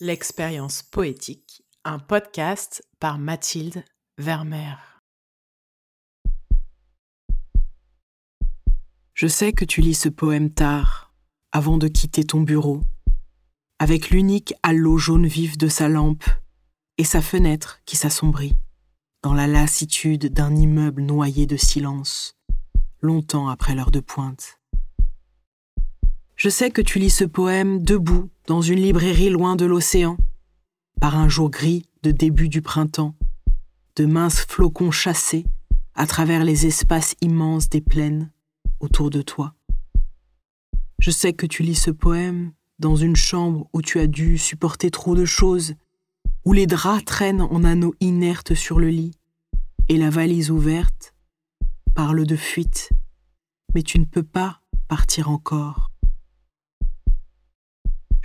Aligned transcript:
L'expérience 0.00 0.82
poétique, 0.82 1.62
un 1.84 2.00
podcast 2.00 2.82
par 2.98 3.16
Mathilde 3.16 3.84
Vermeer. 4.18 5.00
Je 9.14 9.28
sais 9.28 9.52
que 9.52 9.64
tu 9.64 9.80
lis 9.80 9.94
ce 9.94 10.08
poème 10.08 10.50
tard, 10.50 11.14
avant 11.52 11.78
de 11.78 11.86
quitter 11.86 12.24
ton 12.24 12.40
bureau, 12.40 12.80
avec 13.78 14.10
l'unique 14.10 14.52
halo 14.64 14.98
jaune 14.98 15.28
vif 15.28 15.56
de 15.58 15.68
sa 15.68 15.88
lampe 15.88 16.24
et 16.98 17.04
sa 17.04 17.22
fenêtre 17.22 17.78
qui 17.86 17.96
s'assombrit, 17.96 18.56
dans 19.22 19.32
la 19.32 19.46
lassitude 19.46 20.32
d'un 20.32 20.56
immeuble 20.56 21.02
noyé 21.02 21.46
de 21.46 21.56
silence, 21.56 22.36
longtemps 23.00 23.46
après 23.46 23.76
l'heure 23.76 23.92
de 23.92 24.00
pointe. 24.00 24.58
Je 26.34 26.48
sais 26.48 26.72
que 26.72 26.82
tu 26.82 26.98
lis 26.98 27.10
ce 27.10 27.24
poème 27.24 27.80
debout 27.84 28.28
dans 28.46 28.60
une 28.60 28.80
librairie 28.80 29.30
loin 29.30 29.56
de 29.56 29.64
l'océan, 29.64 30.16
par 31.00 31.16
un 31.16 31.28
jour 31.28 31.50
gris 31.50 31.86
de 32.02 32.10
début 32.10 32.48
du 32.48 32.60
printemps, 32.60 33.14
de 33.96 34.04
minces 34.04 34.40
flocons 34.40 34.90
chassés 34.90 35.46
à 35.94 36.06
travers 36.06 36.44
les 36.44 36.66
espaces 36.66 37.14
immenses 37.20 37.68
des 37.68 37.80
plaines 37.80 38.30
autour 38.80 39.10
de 39.10 39.22
toi. 39.22 39.54
Je 40.98 41.10
sais 41.10 41.32
que 41.32 41.46
tu 41.46 41.62
lis 41.62 41.74
ce 41.74 41.90
poème 41.90 42.52
dans 42.78 42.96
une 42.96 43.16
chambre 43.16 43.68
où 43.72 43.80
tu 43.80 43.98
as 43.98 44.06
dû 44.06 44.36
supporter 44.36 44.90
trop 44.90 45.14
de 45.14 45.24
choses, 45.24 45.74
où 46.44 46.52
les 46.52 46.66
draps 46.66 47.04
traînent 47.04 47.40
en 47.40 47.64
anneaux 47.64 47.94
inertes 48.00 48.54
sur 48.54 48.78
le 48.78 48.88
lit, 48.88 49.12
et 49.88 49.96
la 49.96 50.10
valise 50.10 50.50
ouverte 50.50 51.14
parle 51.94 52.26
de 52.26 52.36
fuite, 52.36 52.90
mais 53.74 53.82
tu 53.82 53.98
ne 53.98 54.04
peux 54.04 54.22
pas 54.22 54.60
partir 54.88 55.30
encore. 55.30 55.93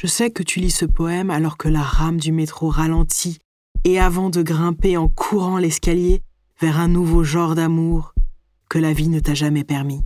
Je 0.00 0.06
sais 0.06 0.30
que 0.30 0.44
tu 0.44 0.60
lis 0.60 0.70
ce 0.70 0.84
poème 0.84 1.28
alors 1.28 1.58
que 1.58 1.66
la 1.66 1.82
rame 1.82 2.20
du 2.20 2.30
métro 2.30 2.68
ralentit 2.68 3.40
et 3.82 3.98
avant 3.98 4.30
de 4.30 4.42
grimper 4.42 4.96
en 4.96 5.08
courant 5.08 5.58
l'escalier 5.58 6.22
vers 6.60 6.78
un 6.78 6.86
nouveau 6.86 7.24
genre 7.24 7.56
d'amour 7.56 8.14
que 8.70 8.78
la 8.78 8.92
vie 8.92 9.08
ne 9.08 9.18
t'a 9.18 9.34
jamais 9.34 9.64
permis. 9.64 10.04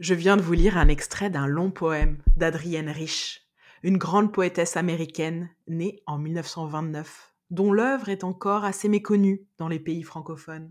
Je 0.00 0.12
viens 0.12 0.36
de 0.36 0.42
vous 0.42 0.52
lire 0.52 0.76
un 0.76 0.88
extrait 0.88 1.30
d'un 1.30 1.46
long 1.46 1.70
poème 1.70 2.22
d'Adrienne 2.36 2.90
Rich, 2.90 3.48
une 3.82 3.96
grande 3.96 4.30
poétesse 4.30 4.76
américaine 4.76 5.48
née 5.68 6.02
en 6.04 6.18
1929, 6.18 7.34
dont 7.48 7.72
l'œuvre 7.72 8.10
est 8.10 8.22
encore 8.22 8.64
assez 8.64 8.90
méconnue 8.90 9.46
dans 9.56 9.68
les 9.68 9.80
pays 9.80 10.02
francophones. 10.02 10.70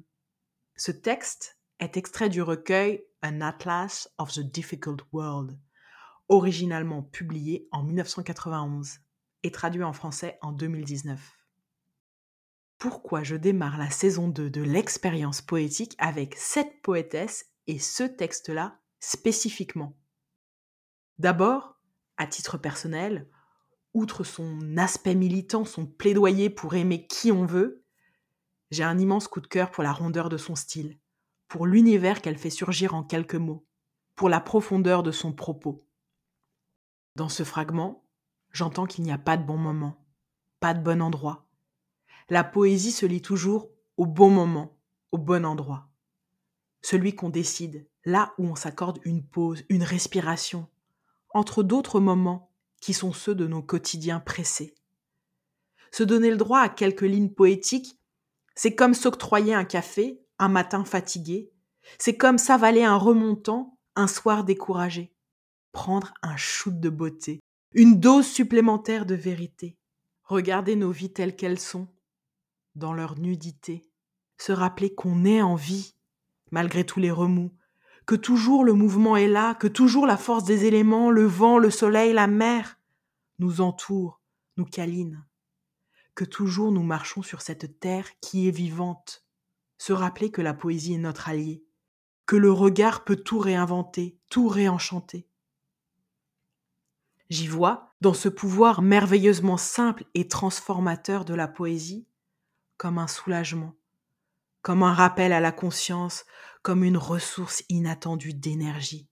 Ce 0.76 0.92
texte 0.92 1.58
est 1.80 1.98
extrait 1.98 2.30
du 2.30 2.44
recueil 2.44 3.02
An 3.24 3.42
Atlas 3.42 4.08
of 4.20 4.32
the 4.32 4.42
Difficult 4.42 5.02
World 5.14 5.58
originalement 6.32 7.04
publié 7.04 7.68
en 7.74 7.84
1991 7.84 9.00
et 9.44 9.52
traduit 9.52 9.84
en 9.84 9.92
français 9.92 10.40
en 10.42 10.54
2019. 10.54 11.20
Pourquoi 12.78 13.22
je 13.22 13.36
démarre 13.36 13.78
la 13.78 13.90
saison 13.90 14.30
2 14.30 14.50
de 14.50 14.62
l'expérience 14.62 15.42
poétique 15.42 15.94
avec 15.98 16.36
cette 16.38 16.82
poétesse 16.82 17.48
et 17.68 17.80
ce 17.80 18.04
texte-là 18.04 18.80
spécifiquement? 19.02 19.98
D'abord, 21.20 21.78
à 22.16 22.28
titre 22.28 22.58
personnel, 22.58 23.28
outre 23.94 24.24
son 24.24 24.78
aspect 24.78 25.16
militant, 25.16 25.66
son 25.66 25.86
plaidoyer 25.86 26.50
pour 26.50 26.76
aimer 26.76 27.08
qui 27.08 27.34
on 27.34 27.46
veut, 27.46 27.84
j'ai 28.72 28.86
un 28.86 28.98
immense 28.98 29.28
coup 29.28 29.42
de 29.42 29.48
cœur 29.48 29.70
pour 29.70 29.84
la 29.84 29.92
rondeur 29.92 30.30
de 30.30 30.38
son 30.38 30.56
style, 30.56 30.98
pour 31.50 31.68
l'univers 31.68 32.22
qu'elle 32.22 32.38
fait 32.38 32.50
surgir 32.50 32.96
en 32.96 33.04
quelques 33.04 33.36
mots, 33.36 33.68
pour 34.16 34.30
la 34.30 34.40
profondeur 34.40 35.04
de 35.04 35.12
son 35.12 35.34
propos. 35.34 35.82
Dans 37.16 37.30
ce 37.30 37.44
fragment, 37.44 38.04
j'entends 38.54 38.86
qu'il 38.86 39.04
n'y 39.04 39.12
a 39.12 39.18
pas 39.18 39.36
de 39.36 39.44
bon 39.44 39.58
moment, 39.58 40.02
pas 40.62 40.74
de 40.74 40.82
bon 40.82 41.02
endroit. 41.02 41.46
La 42.30 42.46
poésie 42.46 42.94
se 42.94 43.06
lit 43.06 43.22
toujours 43.22 43.70
au 43.98 44.06
bon 44.06 44.30
moment, 44.30 44.78
au 45.12 45.18
bon 45.18 45.46
endroit. 45.46 45.90
Celui 46.82 47.14
qu'on 47.14 47.30
décide, 47.30 47.86
là 48.06 48.34
où 48.38 48.46
on 48.46 48.56
s'accorde 48.56 49.00
une 49.04 49.24
pause, 49.24 49.64
une 49.68 49.84
respiration, 49.84 50.68
entre 51.32 51.64
d'autres 51.64 52.00
moments 52.00 52.50
qui 52.80 52.94
sont 52.94 53.12
ceux 53.12 53.36
de 53.36 53.46
nos 53.46 53.62
quotidiens 53.62 54.22
pressés. 54.22 54.74
Se 55.92 56.04
donner 56.04 56.32
le 56.32 56.38
droit 56.38 56.60
à 56.62 56.70
quelques 56.70 57.02
lignes 57.02 57.30
poétiques, 57.32 58.00
c'est 58.56 58.74
comme 58.74 58.94
s'octroyer 58.94 59.54
un 59.54 59.66
café 59.66 60.22
un 60.40 60.48
matin 60.48 60.86
fatigué, 60.86 61.52
c'est 62.00 62.16
comme 62.16 62.38
s'avaler 62.38 62.84
un 62.84 62.96
remontant 62.96 63.78
un 63.96 64.08
soir 64.08 64.46
découragé 64.46 65.14
prendre 65.72 66.14
un 66.22 66.38
shoot 66.38 66.80
de 66.80 66.90
beauté, 66.90 67.40
une 67.74 68.00
dose 68.00 68.28
supplémentaire 68.28 69.06
de 69.06 69.16
vérité, 69.16 69.78
regarder 70.24 70.76
nos 70.76 70.92
vies 70.92 71.14
telles 71.14 71.36
qu'elles 71.36 71.60
sont, 71.60 71.88
dans 72.76 72.94
leur 72.94 73.18
nudité, 73.18 73.90
se 74.38 74.52
rappeler 74.52 74.94
qu'on 74.94 75.26
est 75.26 75.42
en 75.42 75.56
vie, 75.56 75.96
malgré 76.52 76.86
tous 76.86 77.00
les 77.00 77.12
remous, 77.12 77.52
que 78.06 78.16
toujours 78.16 78.64
le 78.64 78.74
mouvement 78.74 79.16
est 79.16 79.28
là, 79.28 79.56
que 79.56 79.68
toujours 79.68 80.06
la 80.06 80.18
force 80.18 80.44
des 80.44 80.66
éléments, 80.66 81.12
le 81.12 81.26
vent, 81.26 81.58
le 81.58 81.70
soleil, 81.70 82.14
la 82.14 82.28
mer, 82.28 82.80
nous 83.40 83.62
entourent, 83.62 84.22
nous 84.58 84.66
câlinent, 84.66 85.26
que 86.16 86.26
toujours 86.26 86.72
nous 86.72 86.84
marchons 86.84 87.22
sur 87.22 87.42
cette 87.42 87.80
terre 87.80 88.08
qui 88.20 88.48
est 88.48 88.52
vivante, 88.52 89.26
se 89.78 89.94
rappeler 89.94 90.32
que 90.32 90.42
la 90.42 90.54
poésie 90.54 90.94
est 90.96 91.00
notre 91.00 91.30
allié, 91.30 91.64
que 92.26 92.36
le 92.36 92.52
regard 92.52 93.04
peut 93.04 93.16
tout 93.16 93.40
réinventer, 93.40 94.18
tout 94.30 94.48
réenchanter, 94.48 95.28
J'y 97.32 97.48
vois, 97.48 97.96
dans 98.02 98.14
ce 98.14 98.28
pouvoir 98.28 98.82
merveilleusement 98.82 99.56
simple 99.56 100.04
et 100.16 100.28
transformateur 100.28 101.24
de 101.24 101.34
la 101.34 101.48
poésie, 101.48 102.06
comme 102.76 102.98
un 102.98 103.08
soulagement, 103.08 103.74
comme 104.62 104.84
un 104.84 104.94
rappel 104.94 105.32
à 105.32 105.40
la 105.40 105.54
conscience, 105.54 106.26
comme 106.62 106.84
une 106.84 106.98
ressource 106.98 107.64
inattendue 107.70 108.34
d'énergie. 108.34 109.08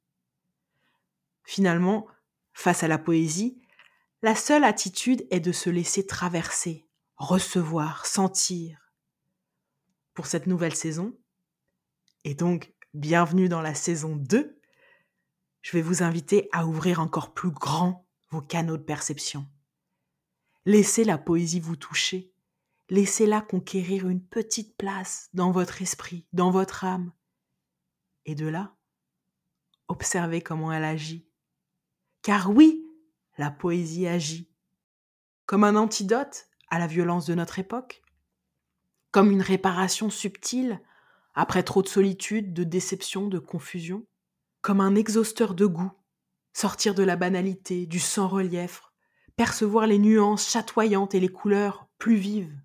Finalement, 1.45 2.07
face 2.51 2.83
à 2.83 2.89
la 2.89 2.97
poésie, 2.97 3.57
la 4.21 4.35
seule 4.35 4.65
attitude 4.65 5.25
est 5.31 5.39
de 5.39 5.53
se 5.53 5.69
laisser 5.69 6.05
traverser, 6.05 6.89
recevoir, 7.15 8.05
sentir. 8.05 8.91
Pour 10.13 10.25
cette 10.25 10.45
nouvelle 10.45 10.75
saison, 10.75 11.17
et 12.25 12.33
donc 12.33 12.73
bienvenue 12.93 13.47
dans 13.47 13.61
la 13.61 13.75
saison 13.75 14.17
2, 14.17 14.59
je 15.61 15.71
vais 15.71 15.81
vous 15.81 16.03
inviter 16.03 16.49
à 16.51 16.65
ouvrir 16.65 16.99
encore 16.99 17.33
plus 17.33 17.51
grand 17.51 18.05
vos 18.31 18.41
canaux 18.41 18.77
de 18.77 18.83
perception. 18.83 19.47
Laissez 20.65 21.03
la 21.03 21.17
poésie 21.17 21.59
vous 21.59 21.75
toucher. 21.75 22.31
Laissez-la 22.89 23.41
conquérir 23.41 24.07
une 24.07 24.23
petite 24.23 24.75
place 24.75 25.29
dans 25.33 25.51
votre 25.51 25.81
esprit, 25.81 26.25
dans 26.33 26.51
votre 26.51 26.85
âme. 26.85 27.11
Et 28.25 28.35
de 28.35 28.47
là, 28.47 28.75
observez 29.87 30.41
comment 30.41 30.71
elle 30.71 30.83
agit. 30.83 31.27
Car 32.21 32.51
oui, 32.51 32.85
la 33.37 33.51
poésie 33.51 34.07
agit. 34.07 34.49
Comme 35.45 35.63
un 35.63 35.75
antidote 35.75 36.49
à 36.69 36.79
la 36.79 36.87
violence 36.87 37.25
de 37.25 37.35
notre 37.35 37.59
époque. 37.59 38.01
Comme 39.11 39.31
une 39.31 39.41
réparation 39.41 40.09
subtile 40.09 40.81
après 41.33 41.63
trop 41.63 41.81
de 41.81 41.87
solitude, 41.87 42.53
de 42.53 42.63
déception, 42.63 43.27
de 43.27 43.39
confusion. 43.39 44.05
Comme 44.61 44.81
un 44.81 44.95
exhausteur 44.95 45.55
de 45.55 45.65
goût 45.65 45.91
sortir 46.53 46.95
de 46.95 47.03
la 47.03 47.15
banalité, 47.15 47.85
du 47.85 47.99
sans-relief, 47.99 48.83
percevoir 49.35 49.87
les 49.87 49.99
nuances 49.99 50.49
chatoyantes 50.49 51.15
et 51.15 51.19
les 51.19 51.29
couleurs 51.29 51.87
plus 51.97 52.15
vives. 52.15 52.55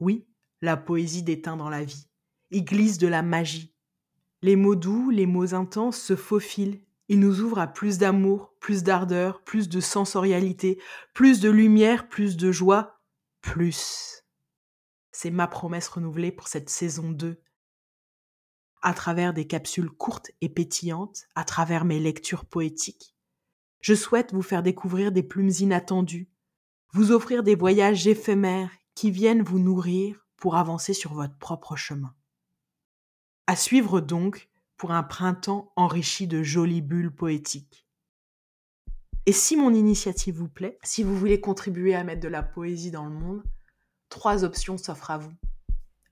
Oui, 0.00 0.26
la 0.60 0.76
poésie 0.76 1.22
déteint 1.22 1.56
dans 1.56 1.68
la 1.68 1.84
vie, 1.84 2.08
y 2.50 2.62
glisse 2.62 2.98
de 2.98 3.08
la 3.08 3.22
magie. 3.22 3.74
Les 4.42 4.56
mots 4.56 4.76
doux, 4.76 5.10
les 5.10 5.26
mots 5.26 5.54
intenses 5.54 6.00
se 6.00 6.16
faufilent, 6.16 6.80
ils 7.08 7.20
nous 7.20 7.40
ouvrent 7.40 7.58
à 7.58 7.66
plus 7.66 7.98
d'amour, 7.98 8.54
plus 8.58 8.82
d'ardeur, 8.82 9.42
plus 9.42 9.68
de 9.68 9.80
sensorialité, 9.80 10.80
plus 11.14 11.40
de 11.40 11.50
lumière, 11.50 12.08
plus 12.08 12.36
de 12.36 12.50
joie, 12.50 13.00
plus. 13.42 14.24
C'est 15.10 15.30
ma 15.30 15.46
promesse 15.46 15.88
renouvelée 15.88 16.32
pour 16.32 16.48
cette 16.48 16.70
saison 16.70 17.10
2 17.10 17.38
à 18.82 18.94
travers 18.94 19.32
des 19.32 19.46
capsules 19.46 19.90
courtes 19.90 20.30
et 20.40 20.48
pétillantes, 20.48 21.24
à 21.34 21.44
travers 21.44 21.84
mes 21.84 22.00
lectures 22.00 22.44
poétiques. 22.44 23.14
Je 23.80 23.94
souhaite 23.94 24.32
vous 24.32 24.42
faire 24.42 24.62
découvrir 24.62 25.12
des 25.12 25.22
plumes 25.22 25.52
inattendues, 25.60 26.28
vous 26.92 27.10
offrir 27.10 27.42
des 27.42 27.54
voyages 27.54 28.06
éphémères 28.06 28.70
qui 28.94 29.10
viennent 29.10 29.42
vous 29.42 29.58
nourrir 29.58 30.26
pour 30.36 30.56
avancer 30.56 30.92
sur 30.92 31.14
votre 31.14 31.36
propre 31.38 31.76
chemin. 31.76 32.14
À 33.46 33.56
suivre 33.56 34.00
donc 34.00 34.50
pour 34.76 34.92
un 34.92 35.02
printemps 35.02 35.72
enrichi 35.76 36.26
de 36.26 36.42
jolies 36.42 36.82
bulles 36.82 37.14
poétiques. 37.14 37.86
Et 39.26 39.32
si 39.32 39.56
mon 39.56 39.72
initiative 39.72 40.36
vous 40.36 40.48
plaît, 40.48 40.78
si 40.82 41.04
vous 41.04 41.16
voulez 41.16 41.40
contribuer 41.40 41.94
à 41.94 42.02
mettre 42.02 42.20
de 42.20 42.28
la 42.28 42.42
poésie 42.42 42.90
dans 42.90 43.04
le 43.04 43.12
monde, 43.12 43.42
trois 44.08 44.42
options 44.42 44.76
s'offrent 44.76 45.12
à 45.12 45.18
vous. 45.18 45.32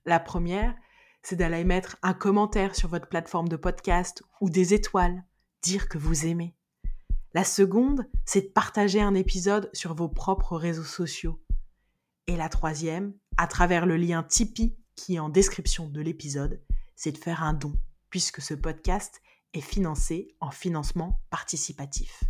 La 0.05 0.19
première, 0.19 0.75
c'est 1.23 1.35
d'aller 1.35 1.63
mettre 1.63 1.97
un 2.01 2.13
commentaire 2.13 2.75
sur 2.75 2.89
votre 2.89 3.07
plateforme 3.07 3.47
de 3.47 3.55
podcast 3.55 4.23
ou 4.39 4.49
des 4.49 4.73
étoiles, 4.73 5.23
dire 5.61 5.87
que 5.87 5.97
vous 5.97 6.25
aimez. 6.25 6.55
La 7.33 7.43
seconde, 7.43 8.05
c'est 8.25 8.41
de 8.41 8.51
partager 8.51 9.01
un 9.01 9.13
épisode 9.13 9.69
sur 9.73 9.93
vos 9.93 10.09
propres 10.09 10.57
réseaux 10.57 10.83
sociaux. 10.83 11.41
Et 12.27 12.35
la 12.35 12.49
troisième, 12.49 13.13
à 13.37 13.47
travers 13.47 13.85
le 13.85 13.97
lien 13.97 14.23
Tipeee 14.23 14.75
qui 14.95 15.15
est 15.15 15.19
en 15.19 15.29
description 15.29 15.87
de 15.87 16.01
l'épisode, 16.01 16.61
c'est 16.95 17.11
de 17.11 17.17
faire 17.17 17.43
un 17.43 17.53
don, 17.53 17.79
puisque 18.09 18.41
ce 18.41 18.53
podcast 18.53 19.21
est 19.53 19.61
financé 19.61 20.35
en 20.39 20.51
financement 20.51 21.21
participatif. 21.29 22.23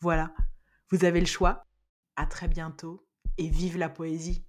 Voilà, 0.00 0.32
vous 0.90 1.04
avez 1.04 1.20
le 1.20 1.26
choix. 1.26 1.64
À 2.16 2.26
très 2.26 2.48
bientôt 2.48 3.06
et 3.38 3.48
vive 3.48 3.76
la 3.76 3.88
poésie. 3.88 4.46